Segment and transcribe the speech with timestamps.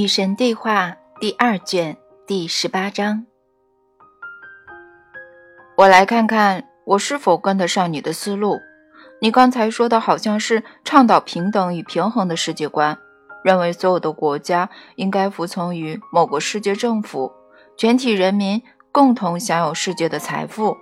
[0.00, 1.94] 与神对话第二卷
[2.26, 3.26] 第十八章。
[5.76, 8.56] 我来看看我是否跟得上你的思路。
[9.20, 12.96] 你刚才说的好像是倡导平等与平衡的世界观，
[13.44, 17.30] 认为所有的国家应该服从于某个世界政府，
[17.76, 20.78] 全体人民共同享有世界的财富。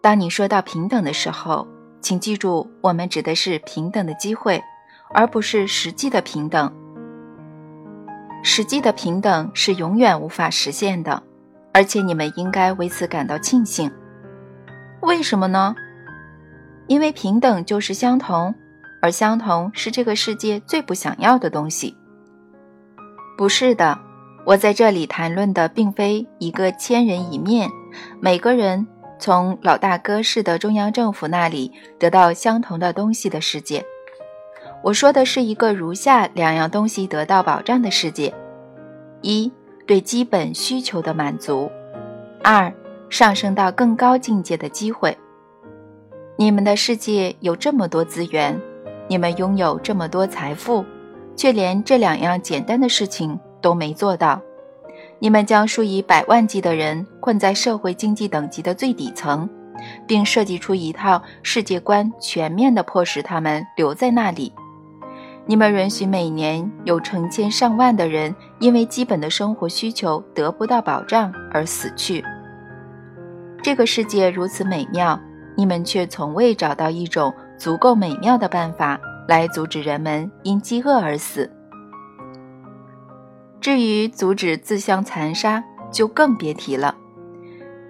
[0.00, 1.68] 当你说到平等的时候，
[2.00, 4.62] 请记住，我们指的是平等的机会，
[5.12, 6.79] 而不是实际的平等。
[8.42, 11.22] 实际的平等是永远无法实现的，
[11.72, 13.90] 而且你们应该为此感到庆幸。
[15.02, 15.74] 为什么呢？
[16.86, 18.54] 因为平等就是相同，
[19.00, 21.96] 而相同是这个世界最不想要的东西。
[23.38, 23.98] 不是的，
[24.44, 27.70] 我在这里谈论的并非一个千人一面，
[28.20, 28.86] 每个人
[29.18, 33.84] 从老大哥式的中央政府那里得到相同的东西的世界。
[34.82, 38.32] 我说的是一个如下两样东西得到保障的世界：
[39.20, 39.52] 一
[39.86, 41.70] 对基本需求的满足；
[42.42, 42.72] 二
[43.10, 45.16] 上升到更高境界的机会。
[46.36, 48.58] 你们的世界有这么多资源，
[49.06, 50.82] 你们拥有这么多财富，
[51.36, 54.40] 却连这两样简单的事情都没做到。
[55.18, 59.46] 你们将数以百万计的人困在社会经济等级的最底层，
[60.06, 64.50] 并设计出一套世界观，全面地迫使他们留在那里。
[65.50, 72.24] 你们允许每年有成千上万的人因为基本的生活需求得不到保障而死去。
[73.60, 75.18] 这个世界如此美妙，
[75.56, 81.50] 你们却从未找到一种足够美妙的办法来阻止人们因饥饿而死。
[83.60, 86.94] 至于阻止自相残杀，就更别提了。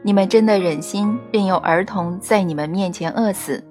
[0.02, 3.62] 你们真的忍心任由儿童在你们面前饿死？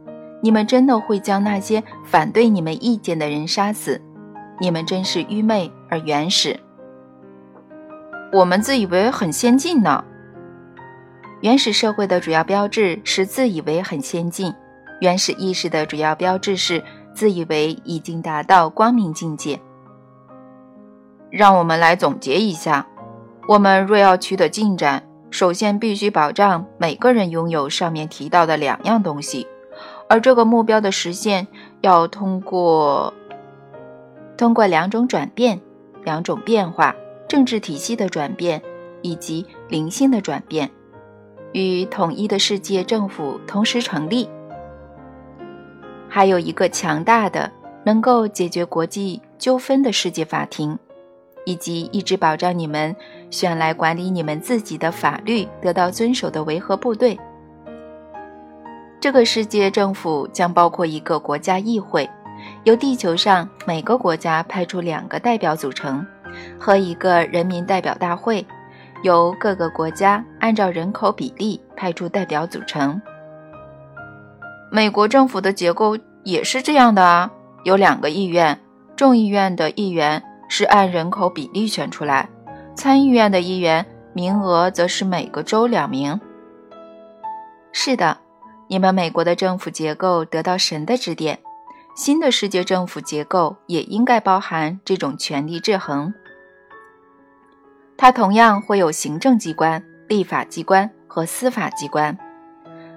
[0.42, 4.02] 你们真的会将那些反对你们意见的人杀死？
[4.60, 6.60] 你们真是愚昧而原始。
[8.32, 10.04] 我们自以为很先进呢。
[11.42, 14.54] 原始社会的主要标志是自以为很先进，
[15.00, 16.84] 原始意识的主要标志是
[17.14, 19.60] 自以为已经达到光明境界。
[21.30, 22.86] 让我们来总结一下：
[23.48, 29.48] 我们若要取得进展，首先必须保障每个人拥有上面提到的两样东西。
[30.10, 31.48] 而这个目标的实现
[31.82, 33.14] 要通过
[34.36, 35.62] 通过两种转变、
[36.04, 36.96] 两种变化：
[37.28, 38.60] 政治体系的转变
[39.04, 40.72] 以及灵性的转变，
[41.52, 44.28] 与统一的世界政府同时成立，
[46.10, 47.52] 还有一个强大的
[47.84, 50.80] 能够解决国际纠纷的世界法庭，
[51.46, 52.96] 以及一直保障你们
[53.30, 57.20] 选来管理你们自己的法律得到遵守的维和部队。
[59.02, 62.08] 这个世界政府将包括一个国家议会，
[62.66, 66.06] 由地球上每个国家派出两个代表组成，
[66.60, 68.46] 和一个人民代表大会，
[69.02, 73.02] 由各个国家按照人口比例派出代表组成。
[74.70, 77.32] 美国政府的结构也是这样的啊，
[77.64, 78.60] 有两个议院，
[78.98, 82.28] 众议院的议员是按人口比例选出来，
[82.76, 86.20] 参议院的议员名额则是每个州两名。
[87.72, 88.18] 是的。
[88.72, 91.40] 你们美国的政府结构得到神的指点，
[91.96, 96.14] 新的世界政府结构也应该包含这种权力制衡。
[97.98, 102.16] 它同样会有行政机关、立法机关和司法机关。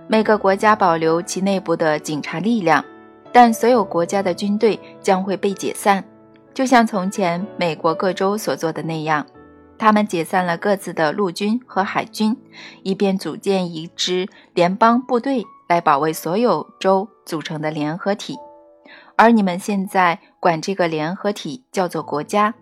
[0.07, 2.85] 每个国家保留其内部的警察力量，
[3.33, 6.05] 但所有国家的军队将会被解散，
[6.53, 9.27] 就像从前美国各州所做的那样。
[9.79, 12.37] 他们解散了各自的陆军和海军，
[12.83, 15.43] 以便组建一支联邦部队。
[15.73, 18.37] 来保卫所有州组成的联合体，
[19.17, 22.53] 而你们现在管这个联合体叫做国家。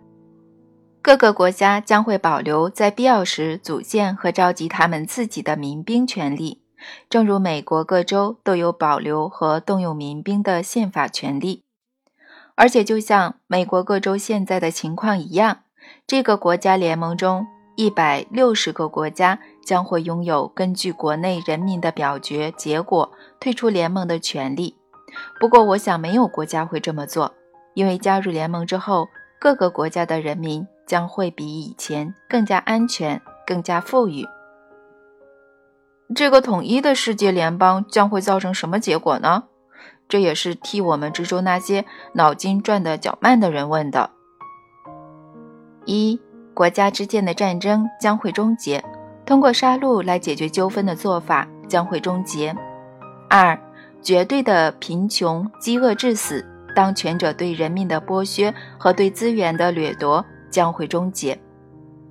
[1.01, 6.63] 各个国家将会保留在必要时组建和召集他们自己的民兵权利，
[7.09, 11.65] 正如美国各州都有保留和动用民兵的宪法权利。
[12.55, 15.63] 而且，就像美国各州现在的情况一样，
[16.07, 19.39] 这个国家联盟中一百六十个国家。
[19.63, 24.75] 将会拥有根据国内人民的表决结果退出联盟的权利。
[25.39, 27.33] 不过，我想没有国家会这么做，
[27.73, 29.07] 因为加入联盟之后，
[29.39, 34.25] 各个国家的人民将会比以前更加安全、更加富裕。
[36.15, 39.43] 这个统一的世界联邦将会造成什么结果呢？
[40.09, 44.11] 这也是替我们之中那些脑筋转得较慢的人问的。
[45.85, 46.19] 一，
[46.53, 48.83] 国家之间的战争将会终结。
[49.25, 52.55] 通过杀戮来解决纠纷的做法将会终结。
[53.29, 53.57] 二，
[54.01, 56.45] 绝对的贫穷、饥饿致死
[56.75, 61.35] 当权者对人民的剥削和对资源的掠夺将会终结；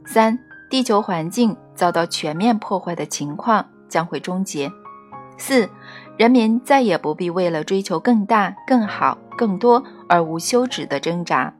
[0.07, 0.39] 三、
[0.71, 4.71] 地球环境遭到全面破坏的情况将会终结；
[5.37, 5.69] 四、
[6.17, 11.53] 人民再也不必为了追求更大、更好、更多而无休止的挣扎；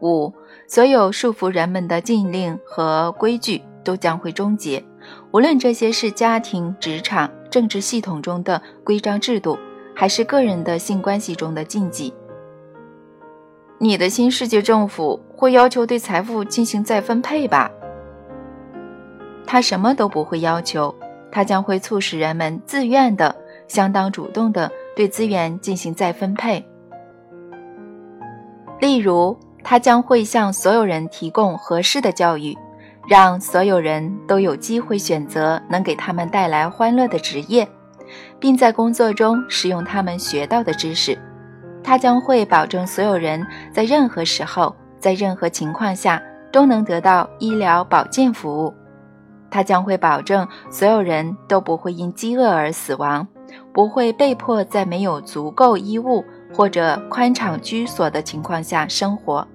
[0.00, 0.34] 五、
[0.66, 4.82] 所有束缚人们的禁令和规矩都将会终结，
[5.30, 7.30] 无论这些是家庭、职场。
[7.50, 9.56] 政治系统中的规章制度，
[9.94, 12.12] 还是个人的性关系中的禁忌？
[13.78, 17.70] 你的新世界政府会要求对财富进行再分配吧？
[19.46, 20.92] 他什么都不会要求，
[21.30, 23.32] 他将会促使人们自愿的、
[23.68, 26.66] 相当主动的对资源进行再分配。
[28.80, 32.58] 例如，他将会向所有人提供合适的教育。
[33.06, 37.68] 让所有人都有机会选择能给他们带来欢乐的职业，
[38.38, 41.18] 并在工作中使用他们学到的知识。
[41.82, 48.72] 他将会保证所有人在任何时候、在任何情况下都能得到医疗保健服务。
[49.50, 53.28] 他将会保证所有人都不会因饥饿而死亡，
[53.72, 59.46] 不会被迫在没有足够衣物或者宽敞居所的情况下生活。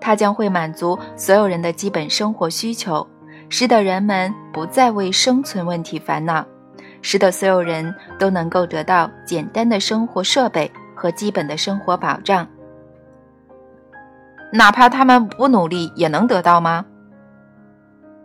[0.00, 3.06] 它将会满足所有人的基本生活需求，
[3.48, 6.44] 使得人们不再为生存问题烦恼，
[7.02, 12.46] 使得所有人都能够得到简单的生活设备和基本的生活保障。
[14.52, 16.86] 哪怕他们不努力，也能得到吗？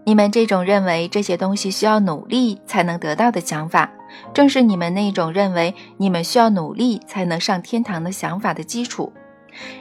[0.06, 3.90] 你们这种认为这些东西需要努力才能得到的想法，
[4.34, 9.12] 正是你们那种认为你们需要努力才能上天堂的想法的基础。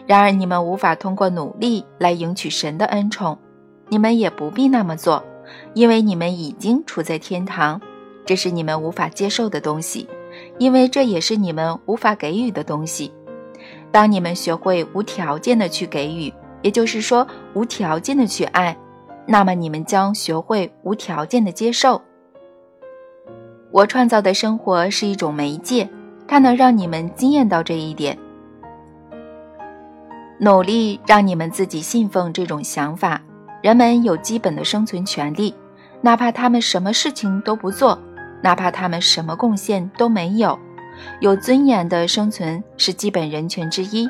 [0.07, 3.39] 然而，你们无法通过努力来赢取神的恩宠，
[3.89, 5.23] 你们也不必那么做，
[5.75, 7.81] 因为你们已经处在天堂。
[8.25, 10.09] 这是你们无法接受的东西，
[10.59, 13.13] 因为这也是你们无法给予的东西。
[13.91, 16.33] 当你们学会无条件的去给予，
[16.63, 18.77] 也就是说无条件的去爱，
[19.27, 22.01] 那么你们将学会无条件的接受。
[23.73, 25.89] 我创造的生活是一种媒介，
[26.29, 28.17] 它能让你们惊艳到这一点。
[30.45, 33.23] 努力让你们自己信奉这种想法。
[33.63, 35.55] 人们有基本的生存权利，
[36.01, 37.97] 哪怕他们什么事情都不做，
[38.43, 40.59] 哪怕他们什么贡献都没有。
[41.21, 44.09] 有尊严的生存是基本人权之一。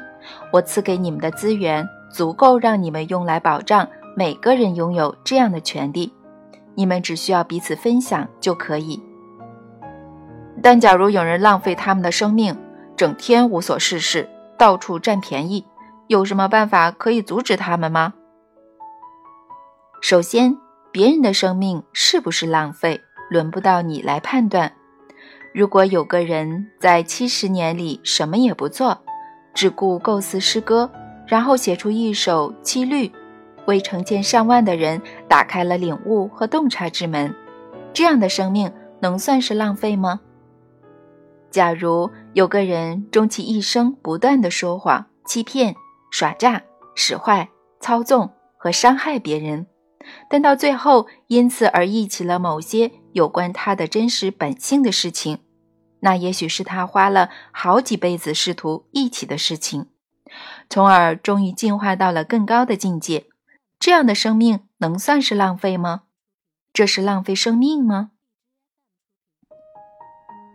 [0.51, 3.87] 我赐给你们的资源足够让你们用来保障
[4.17, 6.11] 每个人拥有这样的权利。
[6.75, 8.99] 你们只需要彼此分享就可以。
[10.63, 12.57] 但假如有人浪费他们的生命，
[12.97, 14.27] 整天无所事事，
[14.57, 15.63] 到处占便宜。
[16.13, 18.13] 有什么办法可以阻止他们吗？
[20.03, 20.59] 首先，
[20.91, 23.01] 别人的生命是不是浪费，
[23.31, 24.71] 轮不到你来判断。
[25.55, 29.03] 如果有个人在七十年里什么也不做，
[29.55, 30.91] 只顾构思诗歌，
[31.27, 33.11] 然后写出一首七律，
[33.65, 37.35] 为成千上万的人打开了领悟和洞察之门，
[37.95, 38.71] 这样的生命
[39.01, 40.21] 能算是浪费吗？
[41.51, 45.75] 假如有个人终其一生不断的说谎、欺骗，
[46.13, 46.63] 耍诈、
[46.95, 47.49] 使坏、
[47.81, 49.67] 操纵和伤害别人，
[50.29, 55.39] 但到最后因此而忆起了某些有关他的真实本性的事情，
[56.01, 59.87] 那也许是他花了好几辈子试图忆起的事情，
[60.69, 63.27] 从而终于进化到了更高的境界。
[63.81, 66.03] 这样的生命能算是浪费吗？
[66.75, 68.11] 这是浪费生命吗？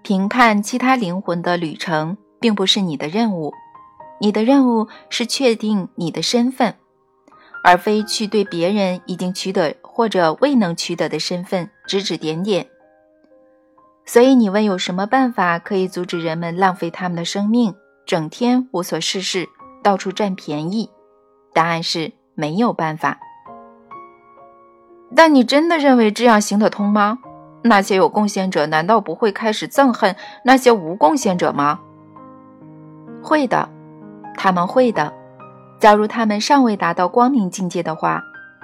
[0.03, 3.51] 评判其他灵魂的旅程并不是你的任务。
[4.19, 6.75] 你的任务是确定你的身份，
[7.63, 12.67] 而非去对别人已经取得或者未能取得的身份指指点点。
[14.05, 19.49] 所以你问有什么办法可以阻止人们浪费他们的生命，整天无所事事，
[19.83, 20.89] 到处占便宜？
[21.53, 23.19] 答案是没有办法。
[25.15, 27.19] 但你真的认为这样行得通吗？
[27.63, 31.79] 那些有贡献者难道不会开始憎恨那些无贡献者吗？
[33.21, 33.67] 会的。
[34.37, 35.11] 他们会的，
[35.79, 38.23] 假如他们尚未达到光明境界的话。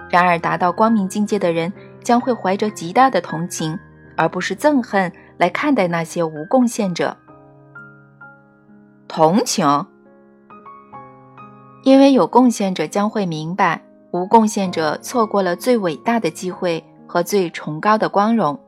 [0.09, 3.75] 然而，达到光明境界的人将会怀着极大的同情，
[4.15, 7.17] 而不是憎恨来看待那些无贡献者。
[9.07, 9.87] 同情，
[11.83, 18.59] 因为有贡献者将会明白，无贡献者错过了最伟大的机会和最崇高的光荣，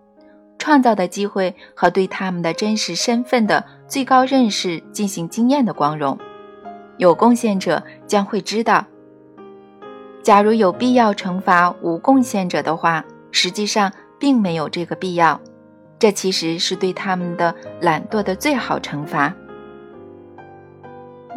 [0.58, 6.18] 创造的机会和对他们的真实身份的最高认识进行经验的光荣。
[6.98, 8.86] 有贡献者将会知道，
[10.24, 15.40] 假如有必要惩罚无贡献者的话，实际上并没有这个必要。
[15.98, 19.34] 这其实是对他们的懒惰的最好惩罚。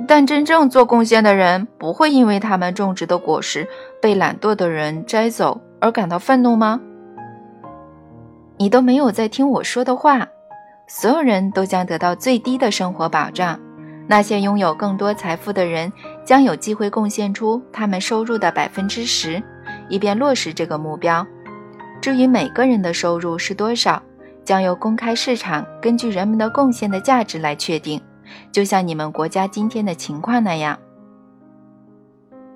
[0.07, 3.69] 但真正做贡献的人不会因为他们种植的果实
[4.01, 6.81] 被懒惰的人摘走而感到愤怒吗？
[8.59, 10.29] 你都没有在听我说的话。
[10.87, 13.61] 所有人都将得到最低的生活保障，
[14.11, 15.93] 那些拥有更多财富的人
[16.25, 19.43] 将有机会贡献出他们收入的百分之十，
[19.91, 21.25] 以便落实这个目标。
[22.01, 24.03] 至于每个人的收入是多少，
[24.45, 28.01] 将由公开市场根据人们的贡献的价值来确定，
[28.51, 30.79] 就像你们国家今天的情况那样。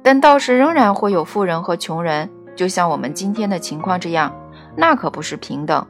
[0.03, 4.35] 但到时仍然会有富人和穷人，就像我们今天的情况这样，
[4.75, 5.87] 那可不是平等。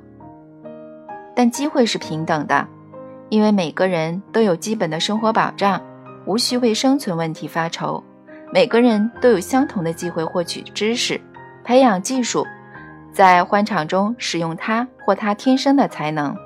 [1.36, 2.66] 但机会是平等的，
[3.32, 5.80] 因为每个人都有基本的生活保障，
[6.26, 8.04] 无需为生存问题发愁。
[8.52, 11.18] 每个人都有相同的机会获取知识、
[11.64, 12.46] 培养技术，
[13.10, 16.36] 在欢场中使用他或他天生的才能。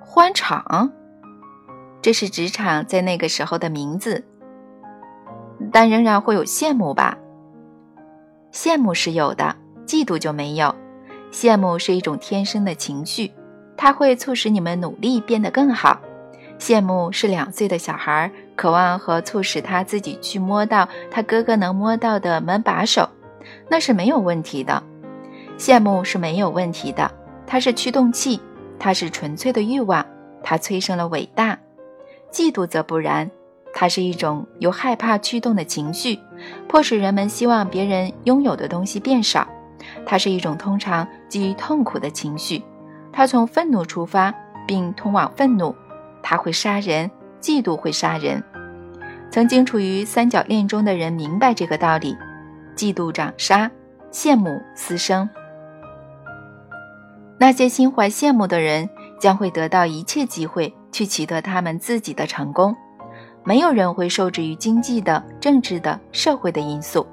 [0.00, 0.90] 欢场，
[2.00, 4.24] 这是职场在那个时候的名字。
[5.70, 7.18] 但仍然会有羡慕吧？
[8.50, 10.74] 羡慕是有的，嫉妒就没有。
[11.30, 13.30] 羡慕是一种天生的情绪，
[13.76, 16.00] 它会促使你们努力变得更好。
[16.58, 23.08] 羡慕是两岁的小孩渴望和促使他自己去摸到他哥哥能摸到的门把手，
[23.68, 24.82] 那是没有问题的。
[25.58, 27.10] 羡慕是没有问题的，
[27.46, 28.40] 它是驱动器，
[28.78, 30.04] 它是纯粹的欲望，
[30.42, 31.58] 它催生了伟大。
[32.30, 33.30] 嫉妒则不然，
[33.72, 36.18] 它是一种由害怕驱动的情绪，
[36.68, 39.46] 迫使人们希望别人拥有的东西变少。
[40.06, 42.62] 它是一种通常基于痛苦的情绪，
[43.16, 44.34] 他从愤怒出发，
[44.66, 45.72] 并通往愤怒。
[46.20, 47.08] 他会杀人，
[47.40, 48.42] 嫉妒会杀人。
[49.30, 52.16] 曾经处于三角恋中的人明白这个道理：
[52.74, 53.70] 嫉妒长杀，
[54.10, 55.28] 羡慕私生。
[57.38, 58.88] 那些心怀羡慕的人
[59.20, 62.74] 将会得到一切机会去取得他们自己的成功。
[63.44, 67.06] 没有人会受制于经济的、政治的、社会的因素，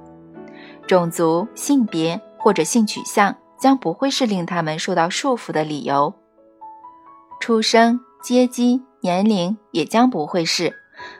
[0.87, 2.19] 种族、性别。
[2.43, 6.11] 或者性取向将不会是令他们受到束缚的理由，
[7.39, 10.73] 出生、阶级、年龄也将不会是，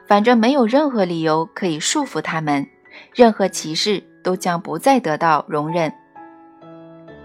[0.08, 2.68] 反正没有任何理由可以束缚他们，
[3.14, 5.94] 任何歧视都将不再得到容忍。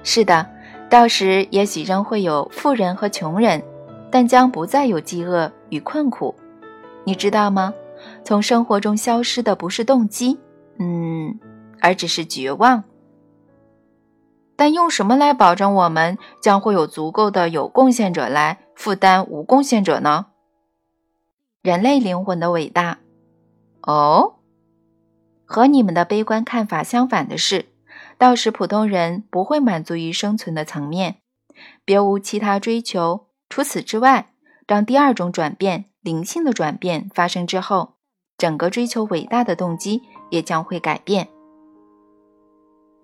[0.03, 0.47] 是的，
[0.91, 3.63] 到时也许仍会有富人和穷人，
[4.11, 6.35] 但将不再有饥饿与困苦。
[7.05, 7.73] 你知道吗？
[8.23, 10.39] 从生活中消失的不是动机，
[10.79, 11.41] 嗯，
[11.81, 12.85] 而只是绝望。
[14.57, 20.27] 但用什么来保证我们将会有足够的有贡献者来负担无贡献者呢？
[21.63, 22.99] 人类灵魂的伟大。
[23.83, 24.37] 哦，
[25.45, 27.67] 和你们的悲观看法相反的是，
[28.19, 31.17] 到时普通人不会满足于生存的层面，
[31.85, 33.27] 别无其他追求。
[33.49, 34.31] 除此之外，
[34.67, 37.95] 当第二种转变——灵性的转变发生之后，
[38.37, 41.29] 整个追求伟大的动机也将会改变。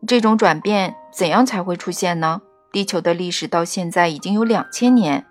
[0.04, 2.40] 这种转变怎样才会出现呢？
[2.72, 5.26] 地球的历史到现在已经有两千年，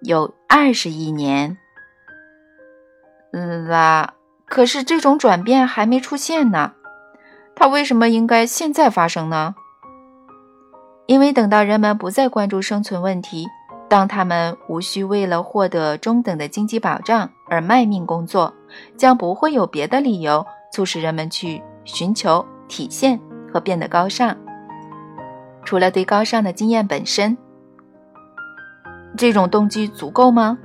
[0.00, 1.58] 有二十亿年。
[3.68, 4.14] 啦，
[4.46, 6.72] 可是这种转变还没出现呢。
[7.54, 9.54] 它为什么应该现在发生呢？
[11.06, 13.46] 因为等到人们不再关注生存问题，
[13.88, 18.54] 当他们无需为了获得中等的经济保障而卖命工作，
[18.96, 23.20] 将不会有别的理由促使人们去寻求体现。
[23.52, 24.36] 和变得高尚，
[25.64, 27.36] 除了对高尚的经验本身，
[29.16, 30.58] 这种动机足够吗？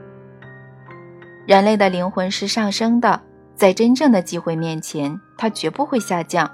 [1.45, 3.19] 人类的灵魂是上升的，
[3.55, 6.49] 在真正的机会面前，它绝不会下降。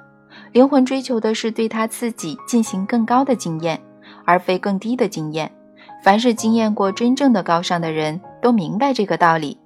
[0.51, 3.79] 灵魂追求的是对他自己进行更高的经验，
[4.25, 5.51] 而非更低的经验。
[6.03, 9.59] 凡是经验过真正的高尚的人都明白这个道理。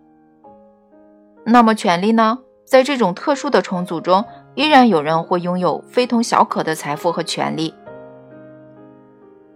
[1.46, 2.40] 那么，权力呢？
[2.66, 4.24] 在这种特殊的重组中。
[4.56, 7.74] 依然有人会拥有非同小可的财富和权利，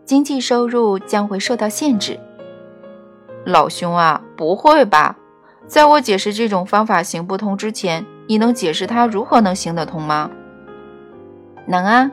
[0.05, 2.19] 经济收入将会受到限制。
[3.45, 5.15] 老兄啊，不会吧？
[5.67, 10.31] 在我解释这种方法行不通之前，你能解释它如何能行得通吗？
[11.67, 12.11] 能啊，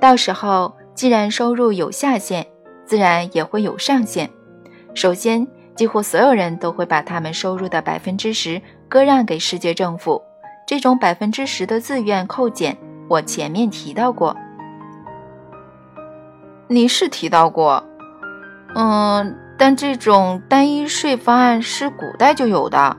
[0.00, 2.46] 到时候既然收入有下限，
[2.84, 4.28] 自然也会有上限。
[4.92, 10.20] 首先，几乎所有人都会把他们收入的百分之十割让给世界政府。
[10.66, 12.76] 这种百分之十的自愿扣减，
[13.08, 14.34] 我前面提到过。
[16.68, 17.84] 你是提到过，
[18.74, 22.96] 嗯，但这种单一税方案是古代就有的。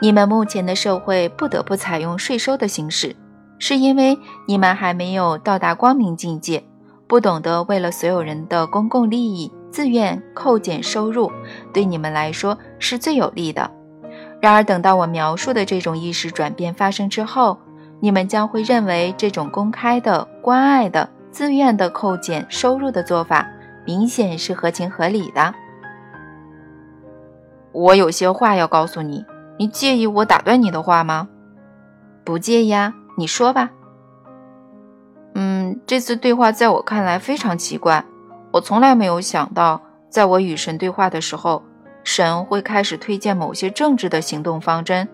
[0.00, 3.16] 你们目前的社会不得不采用税收的形式，
[3.58, 6.62] 是因为你们还没有到达光明境界，
[7.06, 11.32] 不懂得为了所有人的公共利益自愿扣减收入，
[11.72, 13.70] 对你们来说是最有利的。
[14.44, 17.58] 然而，等到我描述的这种意识转变发生之后，
[17.98, 23.48] 你们将会认为这种公开的、关爱的、自愿的扣减收入的做法，
[23.86, 25.54] 明显是合情合理的。
[27.72, 29.24] 我有些话要告诉你，
[29.58, 31.26] 你介意我打断你的话吗？
[32.22, 33.70] 不介意啊，你说吧。
[35.34, 38.04] 嗯，这次对话在我看来非常奇怪，
[38.52, 41.62] 我从来没有想到，在我与神对话的时候。
[42.04, 45.08] 神会开始推荐某些政治的行动方针，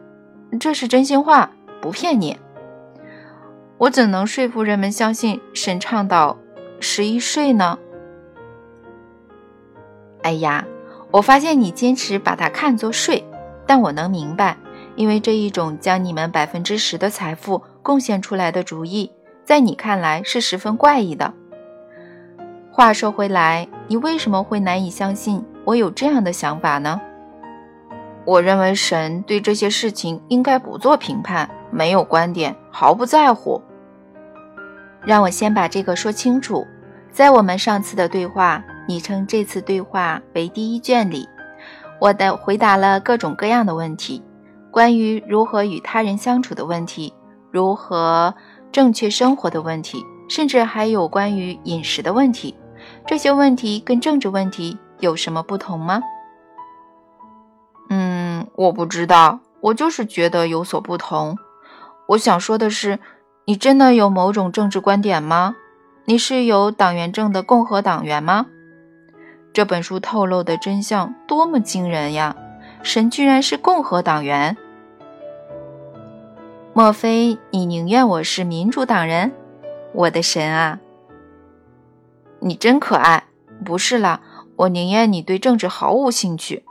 [0.59, 2.37] 这是真心话，不骗你。
[3.79, 6.37] 我怎能说服人们相信神倡导
[6.81, 7.79] 十一税呢？
[10.23, 10.67] 哎呀，
[11.13, 13.25] 我发现你坚持把它看作税，
[13.67, 14.59] 但我能明白，
[14.97, 19.11] 因为这一种将你们百分之十的财富贡献出来的主意，
[19.45, 21.33] 在你看来是十分怪异的。
[22.71, 25.43] 话说回来，你为什么会难以相信？
[25.65, 27.01] 我有这样的想法呢。
[28.25, 33.61] 我认为神对这些事情应该不做评判，没有观点，毫不在乎。
[35.05, 36.67] 让我先把这个说清楚。
[37.11, 41.29] 在我们上次的对话，你称这次对话为第一卷里，
[41.99, 44.23] 我的回答了各种各样的问题，
[44.71, 47.13] 关于如何与他人相处的问题，
[47.51, 48.35] 如何
[48.71, 52.55] 正确生活的问题，甚至还有关于饮食的问题。
[53.07, 54.79] 这些问题跟政治问题。
[55.01, 56.03] 有什么不同吗？
[57.89, 61.37] 嗯，我不知道，我就是觉得有所不同。
[62.09, 62.99] 我想说的是，
[63.47, 65.57] 你真的有某种政治观点吗？
[66.05, 68.47] 你是有党员证的共和党员吗？
[69.53, 72.37] 这本书透露的真相多么惊人呀！
[72.83, 74.57] 神居然是共和党员？
[76.73, 79.33] 莫非你宁愿我是民主党人？
[79.93, 80.79] 我的神啊！
[82.39, 83.25] 你真可爱。
[83.65, 84.21] 不是啦。
[84.61, 86.67] 我宁愿你对政治毫无兴趣。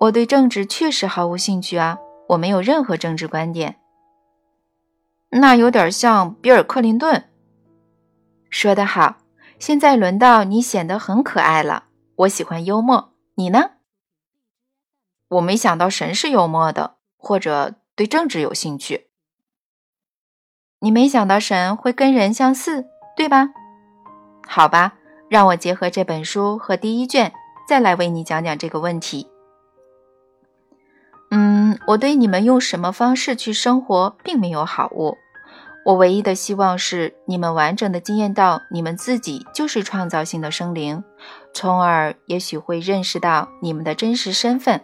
[0.00, 3.80] 我对政治确实毫无兴趣啊，我没有任何政治观点。
[5.30, 7.30] 那有点像比尔·克林顿。
[8.50, 9.16] 说得好，
[9.58, 11.84] 现在轮到你显得很可爱了。
[12.16, 13.70] 我喜欢幽默，你呢？
[15.28, 19.08] 我没想到神是幽默的，或者对政治有兴趣。
[20.80, 23.48] 你没想到神会跟人相似，对吧？
[24.46, 24.98] 好吧。
[25.34, 27.32] 让我结合这本书和第一卷，
[27.66, 29.26] 再来为你讲讲这个问题。
[31.32, 35.16] 嗯，我对你们用什么方式去生活并没有好恶，
[35.84, 41.02] 我唯一的希望是你们完整的经验到你们自己就是创造性的生灵，
[41.52, 44.80] 从而也许会认识到你们的真实身份。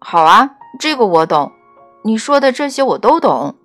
[0.00, 1.50] 好啊，这个我懂，
[2.04, 3.56] 你说的这些我都懂。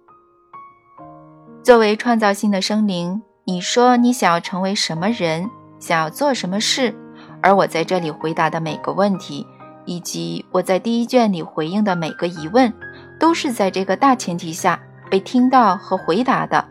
[1.61, 3.21] 作为创造性的生灵。
[3.49, 6.93] 你说你想要成为什么人，想要做什么事，
[7.41, 9.47] 而我在这里回答的每个问题，
[9.85, 12.73] 以及我在第一卷里回应的每个疑问，
[13.17, 14.77] 都是在这个大前提下
[15.09, 16.67] 被听到和回答的。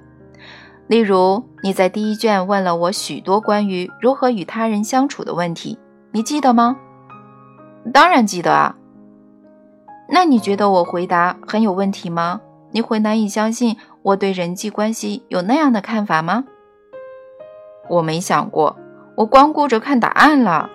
[0.86, 5.78] 例如，你在第一卷问了我许多关于如何与他人相处的问题，
[6.12, 6.76] 你记得吗？
[7.90, 8.76] 当然记得啊。
[10.10, 12.42] 那你觉得我回答很有问题吗？
[12.70, 16.44] 你会难以相信我对人际关系有那样的看法吗？
[17.88, 18.77] 我没想过，
[19.14, 20.70] 我光顾着看答案了。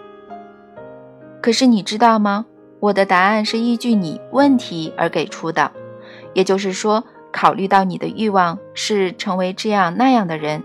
[1.42, 2.46] 可是你知道吗？
[2.80, 5.72] 我的答案是依据你问题而给出的，
[6.34, 10.64] 也就是说，考虑到你的欲望是成为这样那样的人，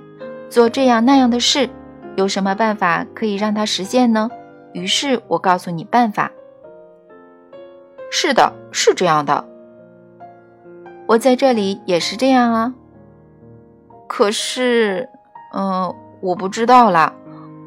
[0.49, 1.69] 做这样那样的事，
[2.17, 4.31] 有什么办法可以让它实现呢？
[4.73, 6.31] 于是我告诉你办法。
[8.11, 9.47] 是的，是这样的。
[11.07, 12.75] 我在这里也是这样啊。
[14.09, 15.09] 可是，
[15.55, 15.95] 嗯。
[16.21, 17.13] 我不知道啦，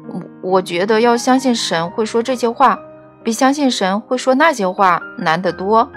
[0.08, 2.78] 我我觉得要相信神会说这些话，
[3.22, 5.90] 比相信神会说那些话难得多。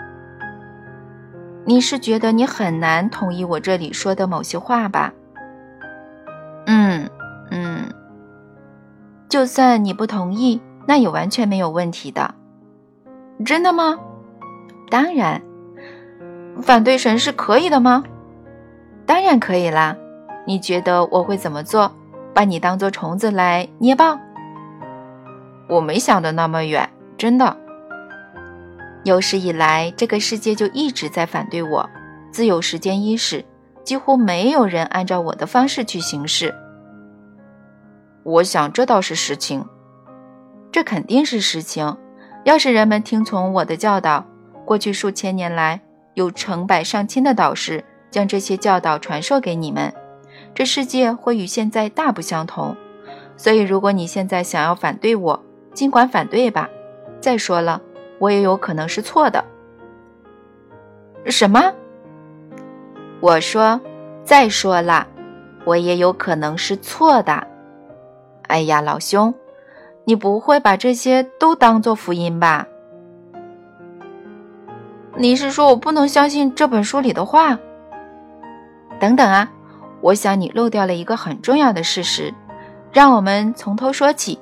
[1.66, 5.14] 你是觉得你很难同意我这里说的某些话吧？
[6.66, 7.10] 嗯
[7.52, 7.90] 嗯，
[9.30, 12.36] 就算你不同意，那也完全没有问题的。
[13.46, 13.98] 真的吗？
[14.90, 15.42] 当然。
[16.62, 18.04] 反对神是可以的吗？
[19.06, 19.96] 当然可以啦。
[20.46, 21.92] 你觉得我会怎么做？
[22.34, 24.20] 把你当做虫子来捏爆？
[25.70, 27.56] 我没想的那么远，真的。
[29.04, 31.90] 有史以来，这个世界就一直在反对我。
[32.32, 33.46] 自有时间伊始，
[33.84, 36.54] 几乎没有人按照我的方式去行事。
[38.24, 39.66] 我想这倒是实情，
[40.72, 41.96] 这肯定是实情。
[42.46, 44.26] 要是人们听从我的教导，
[44.66, 45.80] 过去数千年来
[46.16, 49.94] 有成百上千的导师将这些教导传授给你们。
[50.54, 52.76] 这世界会与现在大不相同，
[53.36, 56.70] 所以如果你现在想要反对我，尽管反对吧。
[57.20, 57.82] 再说了，
[58.20, 59.44] 我也有可能是错的。
[61.26, 61.74] 什么？
[63.22, 63.80] 我说，
[64.24, 65.08] 再说了，
[65.64, 67.48] 我也有可能是错的。
[68.48, 69.34] 哎呀，老兄，
[70.04, 72.68] 你不会把这些都当做福音吧？
[75.16, 77.58] 你是说我不能相信这本书里的话？
[79.00, 79.50] 等等啊，
[80.04, 82.34] 我想你漏掉了一个很重要的事实，
[82.92, 84.38] 让我们从头说起。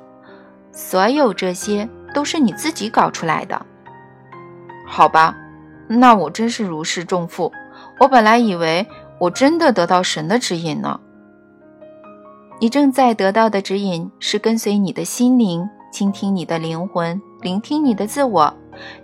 [0.72, 3.64] 所有这些都是你自己搞出来的，
[4.84, 5.36] 好吧？
[5.86, 7.52] 那我真是如释重负。
[8.00, 8.84] 我本来以为
[9.20, 10.98] 我真的得到神的指引呢。
[12.58, 18.52] 你正在得到的指引是跟随你的心灵，倾听你的灵魂，聆听你的自我。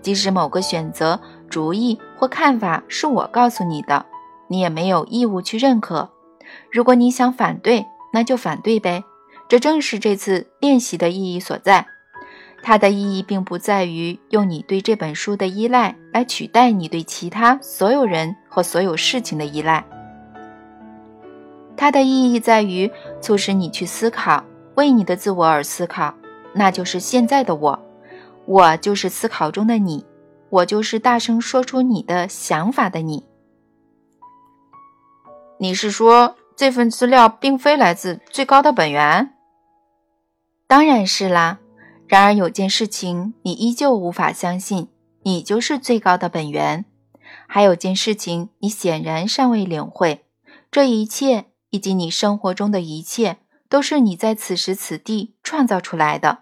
[0.03, 4.07] 即使某个选择、主意或看法是我告诉你的，
[4.49, 6.09] 你也没有义务去认可。
[6.71, 9.05] 如果你想反对，那就反对呗。
[9.49, 11.87] 这正是这次练习的意义所在。
[12.63, 19.85] 它的意义并不在于用你对这本书的依赖来取代你对其他所有人或所有事情的依赖。
[21.77, 26.13] 它的意义在于促使你去思考，为你的自我而思考，
[26.53, 27.79] 那就是现在的我。
[28.45, 30.05] 我就是思考中的你，
[30.51, 33.25] 我就是大声说出你的想法的你。
[35.59, 39.33] 你是说这份资料并非来自最高的本源？
[40.67, 41.61] 当然是啦。
[42.09, 44.89] 然而有件事情你依旧无法相信，
[45.23, 46.85] 你就是最高的本源。
[47.47, 50.25] 还有件事情你显然尚未领会，
[50.69, 53.37] 这一切以及你生活中的一切，
[53.69, 56.41] 都是你在此时此地创造出来的。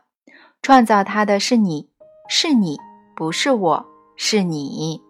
[0.63, 1.91] 创造它的是你，
[2.27, 2.79] 是你，
[3.15, 5.03] 不是我，是你。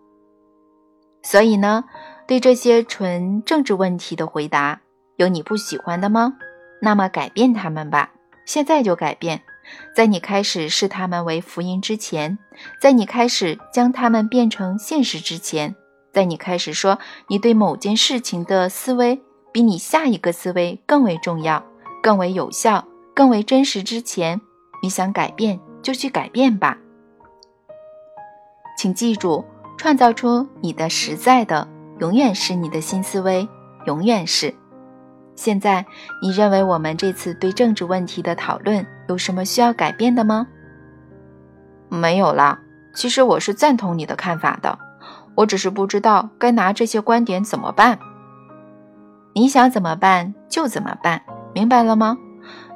[1.23, 1.85] 所以呢，
[2.27, 4.81] 对这些纯政治问题的回答，
[5.17, 6.35] 有你不喜欢的吗？
[6.81, 8.11] 那么改变它们吧，
[8.45, 9.43] 现在就改变。
[9.95, 12.39] 在你开始视他们为福音之前，
[12.81, 15.75] 在你开始将他们变成现实之前，
[16.13, 16.99] 在你开始说
[17.29, 19.21] 你对某件事情的思维
[19.53, 21.65] 比你下一个思维更为重要、
[22.03, 24.41] 更为有效、更为真实之前，
[24.83, 26.79] 你想改变就去改变吧。
[28.79, 29.45] 请记住，
[29.79, 31.67] 创造出你的实在的，
[31.99, 33.49] 永远是你的新思维，
[33.87, 34.55] 永远是。
[35.37, 35.87] 现在，
[36.21, 40.49] 你认为我们这次对政治问题的讨论有什么需要改变的吗？
[41.89, 42.59] 没有啦。
[42.95, 44.79] 其实我是赞同你的看法的，
[45.35, 47.99] 我只是不知道该拿这些观点怎么办。
[49.35, 51.23] 你想怎么办就怎么办，
[51.55, 52.17] 明白了吗？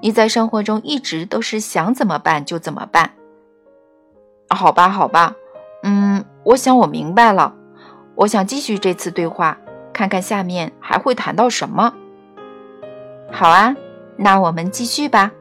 [0.03, 3.12] 你在生活中一直都是想怎么办就怎么办。
[4.51, 5.35] 好吧，好吧，
[5.83, 7.55] 嗯，我想我明白了。
[8.16, 9.57] 我想继续这次对话，
[9.94, 11.94] 看看下面还会谈到什么。
[13.32, 13.74] 好啊，
[14.16, 15.32] 那我们继续吧。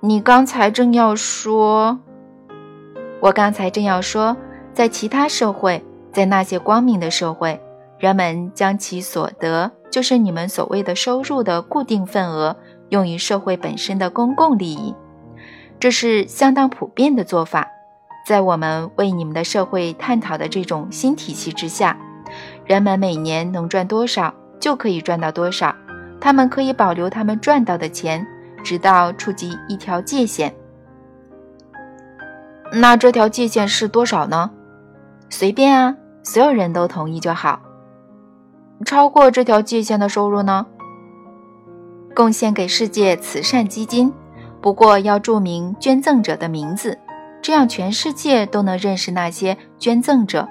[0.00, 1.98] 你刚才正要说，
[3.20, 4.36] 我刚才正要说，
[4.74, 7.60] 在其他社会，在那些光明的社会，
[7.98, 12.56] 人们将其所得，就是你们所谓的收入的固定份额，
[12.88, 14.94] 用于社会本身的公共利益，
[15.78, 17.68] 这是相当普遍的做法。
[18.26, 21.96] 在我们为你们的社会探讨的这种新体系之下，
[22.66, 25.74] 人们每年能赚多少，就可以赚到多少。
[26.20, 28.26] 他们可以保留他们赚到的钱，
[28.62, 30.54] 直到触及一条界限。
[32.72, 34.50] 那这条界限是多少呢？
[35.28, 37.60] 随便啊，所有人都同意就好。
[38.84, 40.66] 超过这条界限的收入呢？
[42.14, 44.12] 贡献给世界慈善基金，
[44.60, 46.98] 不过要注明捐赠者的名字，
[47.40, 50.48] 这样全世界都能认识那些捐赠者。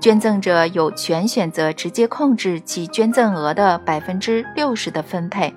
[0.00, 5.52] 捐赠者有权选择直接控制其捐赠额的百分之六十的分配，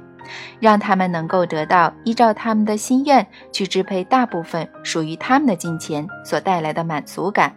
[0.60, 7.56] 让他们能够得到依照他们的心愿去支配大部分属于他们的金钱所带来的满足感。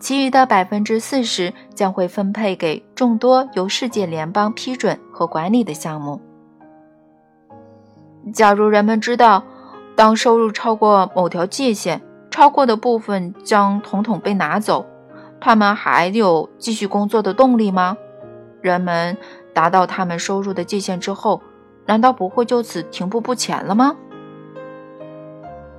[0.00, 6.20] 其余的百分之四十将会分配给众多由世界联邦批准和管理的项目。
[8.32, 9.44] 假如人们知道，
[9.94, 12.00] 当收入超过某条界限，
[12.30, 14.86] 超过的部分将统统被拿走。
[15.44, 17.96] 他们还有继续工作的动力吗？
[18.60, 19.18] 人们
[19.52, 21.42] 达到他们收入的界限之后，
[21.84, 23.96] 难道不会就此停步不前了吗？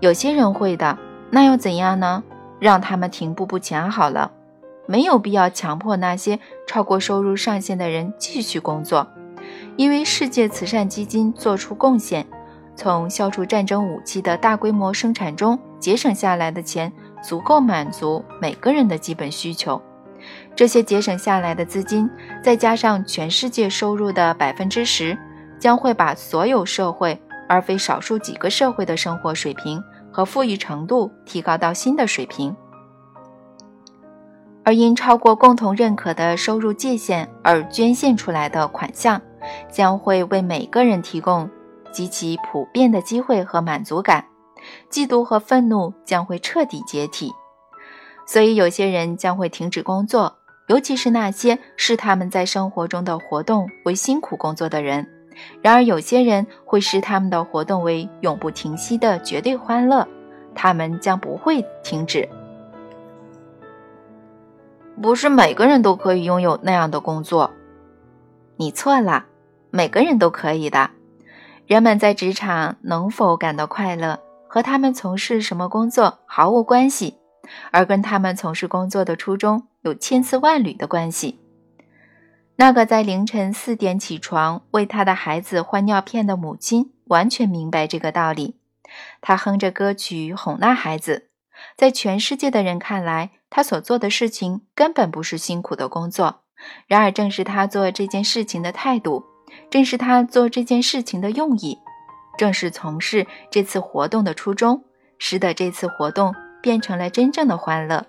[0.02, 0.98] 有些人会的，
[1.32, 2.22] 那又怎样呢？
[2.60, 4.34] 让他们停步不前好了，
[4.86, 9.08] 没有必要强迫那些超过收入上限的人继续工作，
[9.78, 12.28] 因为世界慈善基金做出贡献，
[12.76, 16.92] 从消除战争武器的大规模生产中节省下来的钱。
[17.24, 19.82] 足够满足每个人的基本需求。
[20.56, 22.10] 这些节省下来的资金，
[22.44, 25.18] 再加上全世界收入的百分之十，
[25.58, 32.56] 将会把所有社会，而非少数几个社会的生活水平和富裕程度提高到新的水平。
[34.66, 39.22] 而因超过共同认可的收入界限而捐献出来的款项，
[39.70, 41.50] 将会为每个人提供
[41.92, 44.24] 极其普遍的机会和满足感，
[44.90, 47.32] 嫉妒和愤怒将会彻底解体。
[48.26, 55.08] 所以，有些人将会停止工作，尤其是那些视他们在生活中的活动为辛苦工作的人。
[55.62, 60.08] 然而，有些人会视他们的活动为永不停息的绝对欢乐，
[60.56, 62.30] 他们将不会停止。
[65.02, 67.52] 不是每个人都可以拥有那样的工作。
[68.58, 69.26] 你错了，
[69.72, 70.92] 每个人都可以的。
[71.66, 74.20] 人们在职场能否感到快乐，
[74.54, 77.18] 和他们从事什么工作毫无关系，
[77.72, 81.40] 而跟他们从事工作的初衷有千丝万缕的关系。
[82.58, 88.60] 那个在凌晨四点起床为他的孩子换尿片的母亲完全明白这个道理。
[89.22, 91.30] 他哼着歌曲哄那孩子。
[91.76, 96.42] 在全世界的人看来，他所做的事情根本不是辛苦的工作。
[96.86, 99.26] 然而，正是他做这件事情的态度，
[99.72, 101.80] 正是他做这件事情的用意，
[102.38, 104.84] 正是从事这次活动的初衷，
[105.18, 108.06] 使得这次活动变成了真正的欢乐。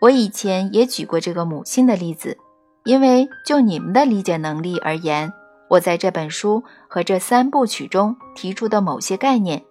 [0.00, 2.38] 我以前也举过这个母亲的例子。
[2.84, 5.34] 因为就你们的理解能力而言，
[5.68, 9.62] 我在这本书和这三部曲中提出的某些概念，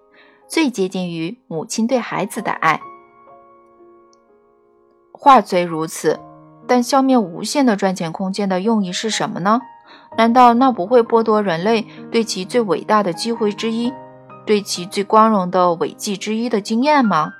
[0.47, 2.80] 最接近于母亲对孩子的爱。
[5.12, 6.19] 话虽如此，
[6.67, 9.60] 但消灭无限的赚钱空间的用意是什么呢？
[10.17, 13.91] 难道那不会剥夺人类对其最伟大的机会之一，
[14.45, 17.34] 对其最光荣的伟绩之一的经验吗？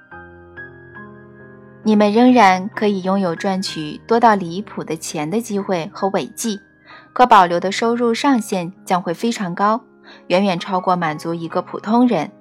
[1.84, 6.60] 你们仍然可以拥有赚取多到离谱的钱的机会和伟绩，
[7.14, 9.82] 可保留的收入上限将会非常高，
[10.28, 12.32] 远远超过满足一个普通人、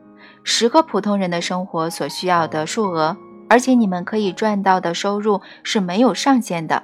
[0.43, 3.17] 十个普通人的生活所需要的数额。
[3.49, 6.83] 而且你们可以赚到的收入是没有上限的，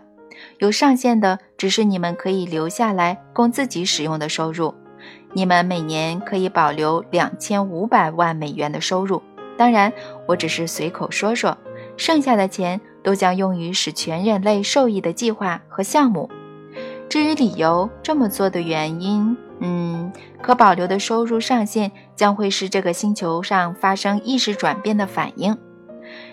[0.58, 4.74] 有上限的只是你们可以留下来供自己使用的收入。
[5.32, 9.22] 你们每年可以保留两千五百万美元的收入，
[9.56, 9.92] 当然，
[10.26, 11.56] 我只是随口说说。
[11.96, 16.28] 剩下的钱都将用于使全人类受益的计划和项目。
[17.08, 25.56] 至于理由，这么做的原因，嗯，可保留的收入上限将会是这个星球上发生意识转变的反应。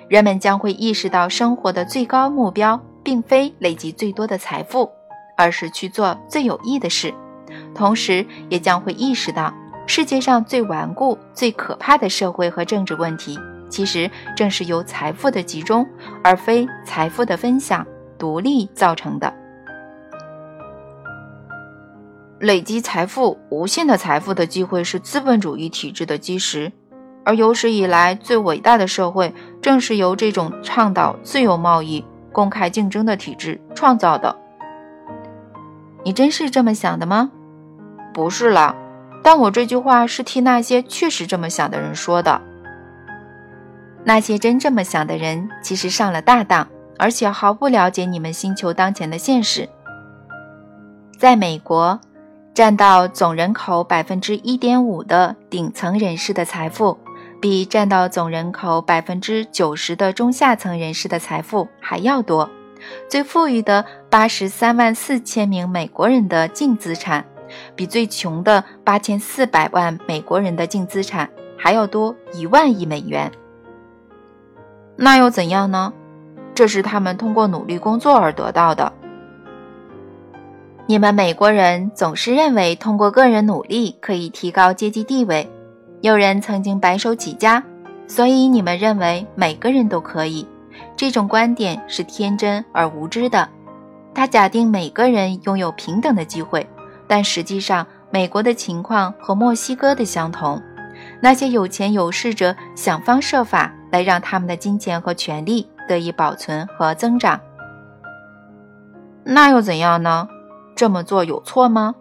[0.07, 4.89] 人们将会意识到，生活的最高目标并非累积最多的财富，
[5.37, 7.13] 而是去做最有益的事。
[7.73, 9.53] 同时，也将会意识到，
[9.85, 13.39] 世界上最顽固、最可怕的社会和政治问题。
[13.69, 15.87] 其实正是由财富的集中，
[16.21, 17.85] 而非财富的分享、
[18.17, 19.33] 独立造成的。
[22.39, 26.71] 累积财富、无限的财富的机会是资本主义体制的基石，
[27.23, 34.35] 而有史以来最伟大的社会正是由这种倡导自由贸易、公开竞争的体制创造的。
[36.03, 37.31] 你真是这么想的吗？
[38.13, 38.75] 不是啦，
[39.23, 42.41] 但我这句话是替那些确实这么想的人说的。
[44.03, 46.67] 那些真这么想的人，其实上了大当，
[46.97, 49.69] 而且毫不了解你们星球当前的现实。
[51.17, 51.99] 在美国，
[52.55, 56.97] 占到总人口百分之一点五的顶层人士的财富，
[57.41, 62.49] 比占到总人口百分之九十的中下层人士的财富还要多。
[63.09, 67.25] 最富裕的八十三万四千名美国人的净资产，
[67.75, 73.31] 比最穷的八千四百万美国人的净资产还要多一万亿美元。
[74.95, 75.91] 那又怎样呢？
[76.53, 78.93] 这是他们通过努力工作而得到的。
[80.85, 85.49] 你们美国人总是认为通过个人努力可以提高阶级地位。
[86.01, 87.63] 有人曾经白手起家，
[88.07, 90.47] 所以你们认为每个人都可以。
[90.95, 93.47] 这种观点是天真而无知的。
[94.13, 96.67] 他假定每个人拥有平等的机会，
[97.07, 100.61] 但实际上美国的情况和墨西哥的相同。
[101.21, 103.71] 那些有钱有势者想方设法。
[103.91, 107.37] 来让他们的金钱和权利得以保存和增长，
[109.25, 110.29] 那又怎样呢？
[110.77, 111.93] 这么做有错吗？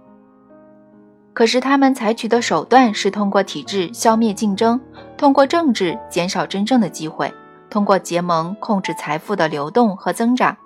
[1.32, 4.80] 可是他们采取的手段是通过体制消灭竞争，
[5.16, 7.32] 通过政治减少真正的机会，
[7.70, 10.56] 通过结盟控制财富的流动和增长。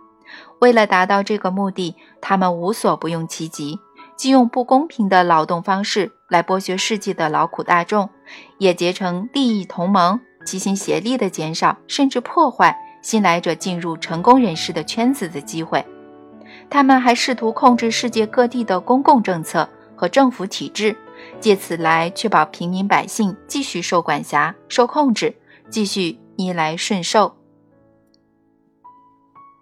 [0.60, 3.78] 为了达到这个目的，他们无所不用其极，
[4.16, 8.08] 既用不公平的劳动方式来剥削世界的劳苦大众，
[8.58, 10.18] 也结成利益同盟。
[10.46, 15.84] 齐心协力地减少甚至破坏新来者进入成功人士的圈子的机会。
[16.68, 19.66] 他们还试图控制世界各地的公共政策
[20.04, 20.94] 和政府体制，
[21.40, 25.34] 借此来确保平民百姓继续受管辖、受控制，
[25.70, 27.34] 继续逆来顺受。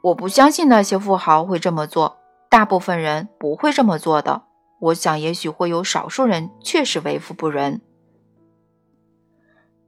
[0.03, 2.19] 我不相信那些富豪会这么做，
[2.51, 4.43] 大部分人不会这么做的。
[4.81, 7.81] 我想，也许会有少数人确实为富不仁。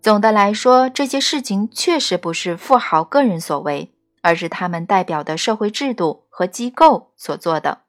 [0.00, 7.80] 总的来说，这些事情确实不是富豪个人所为，而是他们代表的社会制度和机构所做的。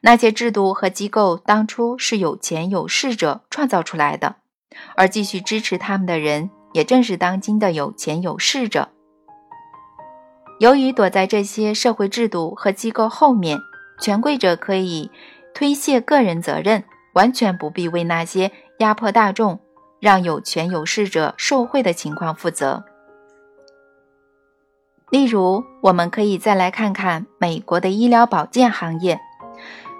[0.00, 4.36] 那些制度和机构当初是有钱有势者创造出来的，
[4.96, 8.88] 而继续支持他们的人，也正是当今的有钱有势者。
[10.60, 13.58] 由于躲在这些社会制度和机构后面，
[14.00, 15.10] 权贵者可以
[15.54, 16.84] 推卸个人责任，
[17.14, 19.60] 完全不必为那些压迫大众、
[20.00, 22.84] 让有权有势者受贿的情况负责。
[25.10, 29.18] 例如，我们可以再来看看美国的医疗保健行业，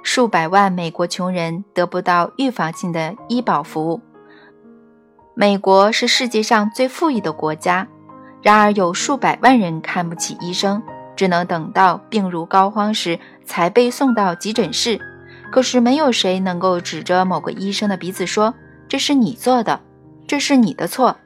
[0.03, 4.01] 数百万美国穷人得不到预防性的医保服务。
[5.35, 7.87] 美国是世界上最富裕的国家。
[8.41, 10.81] 然而，有数百万人看不起医生，
[11.17, 15.01] 只能等到病入膏肓时才被送到急诊室。
[15.51, 18.55] 可是，没有谁能够指着某个医生的鼻子说
[18.89, 19.81] ：“这是你做的，
[20.27, 21.17] 这是你的错。”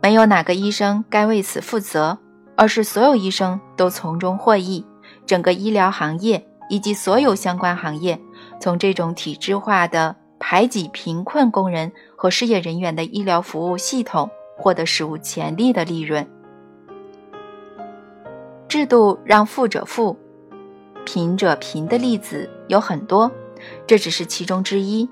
[0.00, 2.18] 没有哪个医生该为此负责，
[2.56, 4.86] 而是所有医生都从中获益。
[5.26, 8.18] 整个医疗行业以及所有相关行业，
[8.58, 14.30] 从这种体制化的排挤贫困工人和失业人员的医疗服务系统。
[14.56, 16.24] 获得史无前例的利润。
[18.68, 20.16] 制度让富者富，
[21.04, 23.28] 贫者贫的例子有很多，
[23.88, 25.08] 这只是其中之一。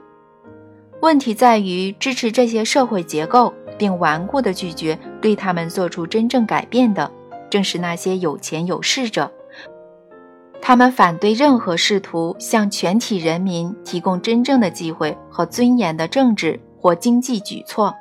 [1.00, 7.10] 问题在于支持这些社会结构，并顽固地拒绝对他们做出真正改变的，
[7.50, 9.32] 正是那些有钱有势者。
[10.62, 17.94] 他们反对任何试图向全体人民提供真正的机会和尊严的政治或经济举措。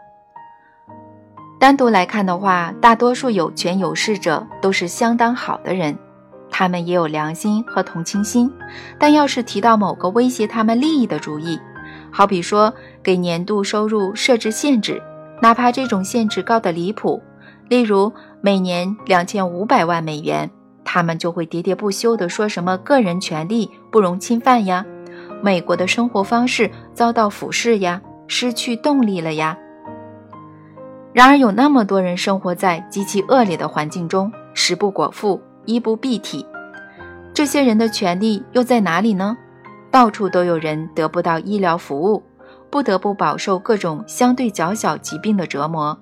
[1.60, 5.98] 单独来看的话，大多数有权有势者都是相当好的人，
[6.50, 8.52] 他们也有良心和同情心。
[8.98, 11.60] 但要是提到某个威胁他们利益的主意，
[12.12, 15.02] 好比说给年度收入设置限制，
[15.41, 17.22] 哪怕这种限制高得离谱，
[17.67, 20.50] 例如每年两千五百万美元，
[20.91, 24.84] 他们就会喋喋不休地说什么个人权利不容侵犯呀，
[25.39, 29.56] 美国的生活方式遭到腐蚀呀，失去动力了呀。
[31.13, 36.43] 然而，有那么多人生活在极其恶劣的环境中，食不果腹，衣不蔽体，
[37.36, 39.38] 这些人的权利又在哪里呢？
[39.91, 42.23] 到处都有人得不到医疗服务，
[42.71, 45.95] 不得不饱受各种相对较小疾病的折磨，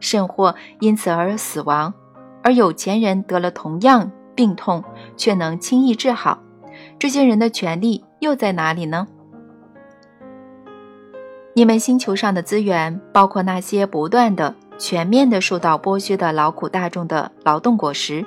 [0.00, 1.94] 甚或因此而死亡。
[2.42, 4.82] 而有钱人得了同样病痛，
[5.16, 6.42] 却能轻易治好，
[6.98, 9.06] 这些人的权利又在哪里呢？
[11.54, 18.26] 你们星球上的资源，包括那些不断的、全面的受到剥削的劳苦大众的劳动果实，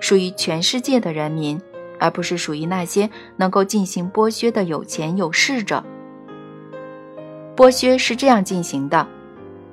[0.00, 1.60] 属于全世界的人民，
[1.98, 5.82] 而不是属于那些能够进行剥削的有钱有势者。
[7.56, 9.04] 剥削是这样进行的：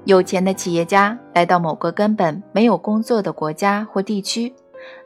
[0.06, 4.52] 有钱的企业家来到某个根本没有工作的国家或地区，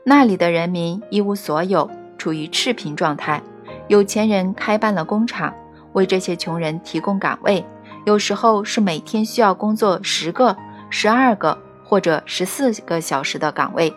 [0.04, 3.42] 那里的人民一无所有，处于赤贫状态。
[3.88, 5.54] 有钱人开办了工厂，
[5.92, 7.64] 为这些穷人提供岗位。
[8.06, 10.56] 有时候是每天需要工作十个、
[10.88, 13.92] 十二个或者十四个小时的岗位，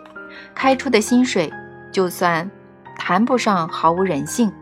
[0.54, 1.50] 开出的薪水
[1.90, 2.50] 就算
[2.98, 4.52] 谈不上毫无人性，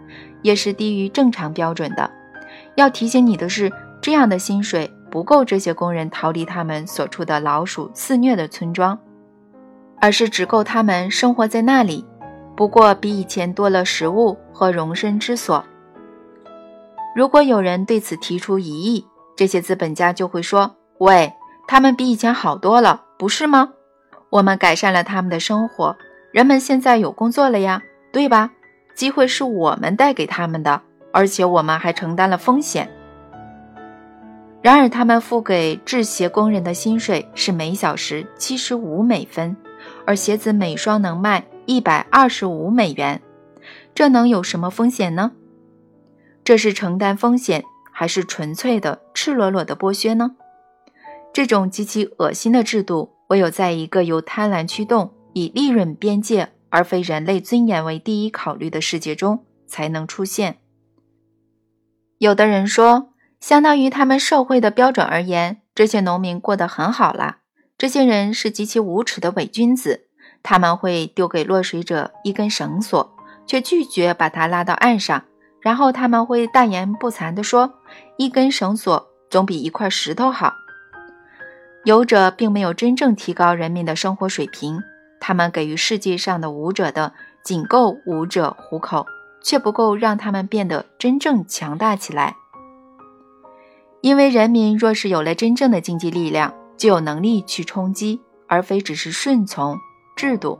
[0.42, 2.08] 也是低于正常标准的。
[2.76, 8.98] 要提醒你的是，这样的薪水不够这些工人逃离他们所处的老鼠肆虐的村庄，
[10.02, 12.04] 而是只够他们生活在那里，
[12.56, 15.64] 不过比以前多了食物和容身之所。
[17.14, 21.32] 如果有人对此提出疑义，这些资本家就会说：“喂，
[21.68, 23.68] 他们比以前好多了，不是吗？
[24.28, 25.96] 我们改善了他们的生活，
[26.32, 27.80] 人们现在有工作了呀，
[28.12, 28.50] 对吧？
[28.96, 32.90] 机会是我们带给他们的，而且我们还承担了风险。
[34.60, 39.56] 然而，他们付给制鞋工人的薪水是每小时七十五美分，
[40.06, 43.20] 而鞋子每双能卖一百二十五美元，
[43.94, 45.32] 这能有什么风险呢？
[46.44, 50.34] 这是承担风险。”还是纯粹的赤裸裸的剥削呢？
[51.30, 60.56] 这种极其恶心的制度，唯有在一个由贪婪驱动、以利润边界而非人类尊严为第一考虑的世界中才能出现。
[62.16, 67.40] 有的人说，相当于他们社会的标准而言，这些农民过得很好啦。
[67.82, 70.02] 这些人是极其无耻的伪君子，
[70.40, 73.12] 他们会丢给落水者一根绳索，
[73.44, 75.24] 却拒绝把他拉到岸上。
[75.60, 77.74] 然后他们会大言不惭地说
[78.18, 80.54] ：“一根绳索总比一块石头好。”
[81.82, 84.78] 有者并没有真正提高人民的生活水平，
[85.18, 87.12] 他们给予世界上的舞者的
[87.42, 89.04] 仅够舞者糊口，
[89.42, 92.36] 却不够让他们变得真正强大起来。
[94.02, 99.78] 因为人民若是有了真正的经济力量，就有能力去冲击，而非只是顺从
[100.16, 100.58] 制度。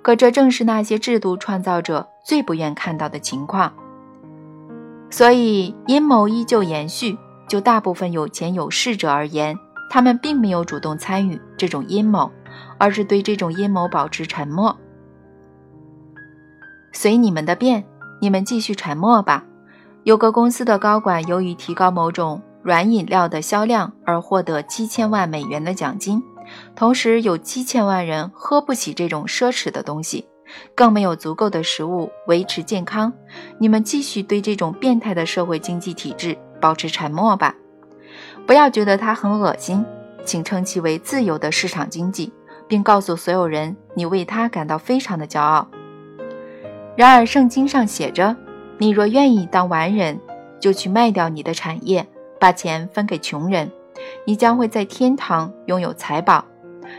[0.00, 3.72] 可这正是那些制度创造者最不愿看到的情况。
[5.10, 7.18] 所以阴谋依旧延续。
[7.48, 9.58] 就大部分有钱有势者而言，
[9.90, 12.30] 他们并没有主动参与这种阴谋，
[12.78, 14.78] 而是对这种阴谋保持沉默。
[16.92, 17.84] 随你们的便，
[18.20, 19.44] 你们继续沉默吧。
[20.04, 26.22] 有个公司的高管由于提高某种软饮料的销量而获得七千万美元的奖金，
[26.74, 30.26] 同时有七千万人喝不起这种奢侈的东西，
[30.74, 33.12] 更没有足够的食物维持健康。
[33.58, 36.36] 你们继续对这种变态的社会经济体制。
[36.60, 37.54] 保持沉默吧，
[38.46, 39.82] 不要觉得它很恶心，
[40.26, 42.30] 请称其为自由的市场经济，
[42.68, 45.66] 并告诉所有人你为它感到非常的骄傲。
[46.98, 48.36] 然而，圣经上写着
[48.76, 50.20] ：“你若愿意当完人，
[50.60, 52.06] 就去卖掉你的产业，
[52.40, 53.70] 把钱分给穷人，
[54.26, 56.44] 你将会在天堂拥有财宝。”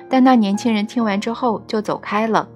[0.10, 2.48] 但那年轻人听完之后就走开了，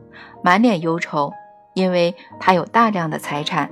[0.41, 1.33] 满脸忧愁，
[1.73, 3.69] 因为他有大量的财产。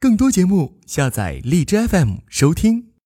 [0.00, 2.91] 更多节目，下载荔枝 FM 收听。